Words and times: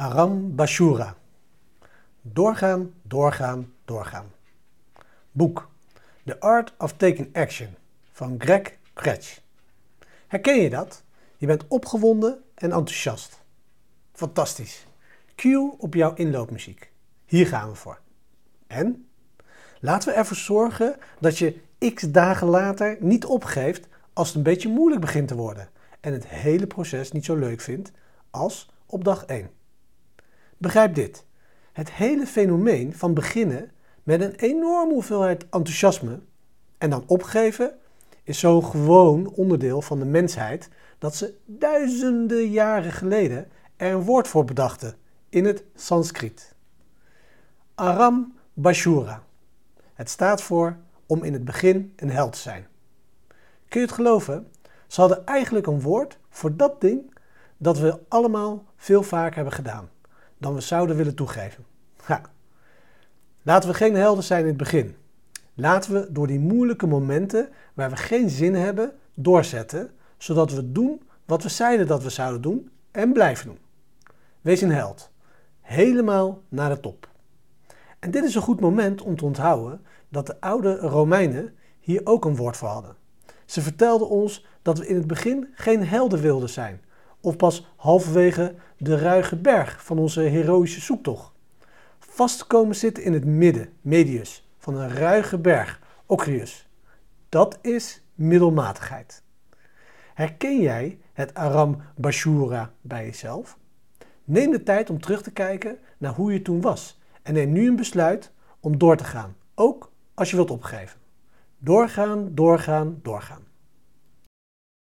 Aram 0.00 0.54
Bashura. 0.54 1.16
Doorgaan, 2.22 2.94
doorgaan, 3.02 3.72
doorgaan. 3.84 4.32
Boek 5.32 5.70
The 6.24 6.40
Art 6.40 6.74
of 6.78 6.92
Taking 6.92 7.36
Action 7.36 7.68
van 8.12 8.34
Greg 8.38 8.62
Kretsch. 8.92 9.38
Herken 10.26 10.60
je 10.60 10.70
dat? 10.70 11.02
Je 11.36 11.46
bent 11.46 11.64
opgewonden 11.68 12.42
en 12.54 12.72
enthousiast. 12.72 13.40
Fantastisch. 14.12 14.86
Cue 15.34 15.74
op 15.78 15.94
jouw 15.94 16.14
inloopmuziek. 16.14 16.92
Hier 17.26 17.46
gaan 17.46 17.68
we 17.68 17.74
voor. 17.74 18.00
En? 18.66 19.08
Laten 19.80 20.08
we 20.08 20.14
ervoor 20.14 20.36
zorgen 20.36 20.96
dat 21.18 21.38
je 21.38 21.60
x 21.94 22.10
dagen 22.10 22.46
later 22.46 22.96
niet 23.00 23.24
opgeeft 23.24 23.88
als 24.12 24.28
het 24.28 24.36
een 24.36 24.42
beetje 24.42 24.68
moeilijk 24.68 25.00
begint 25.00 25.28
te 25.28 25.36
worden 25.36 25.68
en 26.00 26.12
het 26.12 26.26
hele 26.26 26.66
proces 26.66 27.12
niet 27.12 27.24
zo 27.24 27.36
leuk 27.36 27.60
vindt 27.60 27.92
als 28.30 28.70
op 28.86 29.04
dag 29.04 29.24
1. 29.24 29.50
Begrijp 30.60 30.94
dit. 30.94 31.24
Het 31.72 31.92
hele 31.92 32.26
fenomeen 32.26 32.94
van 32.94 33.14
beginnen 33.14 33.70
met 34.02 34.20
een 34.20 34.34
enorme 34.34 34.92
hoeveelheid 34.92 35.42
enthousiasme 35.42 36.20
en 36.78 36.90
dan 36.90 37.04
opgeven 37.06 37.74
is 38.22 38.38
zo 38.38 38.62
gewoon 38.62 39.28
onderdeel 39.28 39.82
van 39.82 39.98
de 39.98 40.04
mensheid 40.04 40.68
dat 40.98 41.16
ze 41.16 41.34
duizenden 41.46 42.50
jaren 42.50 42.92
geleden 42.92 43.48
er 43.76 43.92
een 43.92 44.02
woord 44.02 44.28
voor 44.28 44.44
bedachten 44.44 44.94
in 45.28 45.44
het 45.44 45.64
Sanskriet. 45.74 46.54
Aram 47.74 48.34
Bashura. 48.52 49.22
Het 49.94 50.10
staat 50.10 50.42
voor 50.42 50.76
om 51.06 51.24
in 51.24 51.32
het 51.32 51.44
begin 51.44 51.92
een 51.96 52.10
held 52.10 52.32
te 52.32 52.38
zijn. 52.38 52.66
Kun 53.68 53.80
je 53.80 53.86
het 53.86 53.94
geloven? 53.94 54.50
Ze 54.86 55.00
hadden 55.00 55.26
eigenlijk 55.26 55.66
een 55.66 55.80
woord 55.80 56.18
voor 56.28 56.56
dat 56.56 56.80
ding 56.80 57.14
dat 57.56 57.78
we 57.78 57.98
allemaal 58.08 58.64
veel 58.76 59.02
vaker 59.02 59.34
hebben 59.34 59.54
gedaan 59.54 59.90
dan 60.40 60.54
we 60.54 60.60
zouden 60.60 60.96
willen 60.96 61.14
toegeven. 61.14 61.64
Ja. 62.08 62.20
Laten 63.42 63.68
we 63.68 63.74
geen 63.74 63.94
helden 63.94 64.24
zijn 64.24 64.40
in 64.40 64.48
het 64.48 64.56
begin. 64.56 64.96
Laten 65.54 65.92
we 65.92 66.12
door 66.12 66.26
die 66.26 66.38
moeilijke 66.38 66.86
momenten 66.86 67.48
waar 67.74 67.90
we 67.90 67.96
geen 67.96 68.30
zin 68.30 68.54
hebben 68.54 68.92
doorzetten, 69.14 69.90
zodat 70.18 70.52
we 70.52 70.72
doen 70.72 71.02
wat 71.24 71.42
we 71.42 71.48
zeiden 71.48 71.86
dat 71.86 72.02
we 72.02 72.10
zouden 72.10 72.40
doen 72.42 72.70
en 72.90 73.12
blijven 73.12 73.46
doen. 73.46 73.58
Wees 74.40 74.60
een 74.60 74.72
held. 74.72 75.10
Helemaal 75.60 76.42
naar 76.48 76.68
de 76.68 76.80
top. 76.80 77.08
En 77.98 78.10
dit 78.10 78.24
is 78.24 78.34
een 78.34 78.42
goed 78.42 78.60
moment 78.60 79.02
om 79.02 79.16
te 79.16 79.24
onthouden 79.24 79.80
dat 80.08 80.26
de 80.26 80.40
oude 80.40 80.76
Romeinen 80.76 81.54
hier 81.80 82.00
ook 82.04 82.24
een 82.24 82.36
woord 82.36 82.56
voor 82.56 82.68
hadden. 82.68 82.96
Ze 83.44 83.60
vertelden 83.60 84.08
ons 84.08 84.46
dat 84.62 84.78
we 84.78 84.86
in 84.86 84.96
het 84.96 85.06
begin 85.06 85.48
geen 85.54 85.86
helden 85.86 86.20
wilden 86.20 86.48
zijn, 86.48 86.80
of 87.20 87.36
pas 87.36 87.66
halverwege 87.76 88.54
de 88.76 88.98
ruige 88.98 89.36
berg 89.36 89.84
van 89.84 89.98
onze 89.98 90.20
heroïsche 90.20 90.80
zoektocht. 90.80 91.32
Vast 91.98 92.46
komen 92.46 92.76
zitten 92.76 93.04
in 93.04 93.12
het 93.12 93.24
midden, 93.24 93.68
medius, 93.80 94.48
van 94.58 94.76
een 94.76 94.90
ruige 94.90 95.38
berg, 95.38 95.80
Ocrius. 96.06 96.68
Dat 97.28 97.58
is 97.60 98.02
middelmatigheid. 98.14 99.22
Herken 100.14 100.60
jij 100.60 100.98
het 101.12 101.34
Aram 101.34 101.82
Bashura 101.96 102.72
bij 102.80 103.04
jezelf? 103.04 103.58
Neem 104.24 104.50
de 104.50 104.62
tijd 104.62 104.90
om 104.90 105.00
terug 105.00 105.22
te 105.22 105.32
kijken 105.32 105.78
naar 105.98 106.14
hoe 106.14 106.32
je 106.32 106.42
toen 106.42 106.60
was 106.60 107.00
en 107.22 107.34
neem 107.34 107.52
nu 107.52 107.68
een 107.68 107.76
besluit 107.76 108.32
om 108.60 108.78
door 108.78 108.96
te 108.96 109.04
gaan, 109.04 109.36
ook 109.54 109.92
als 110.14 110.30
je 110.30 110.36
wilt 110.36 110.50
opgeven. 110.50 110.98
Doorgaan, 111.58 112.34
doorgaan, 112.34 112.98
doorgaan. 113.02 113.49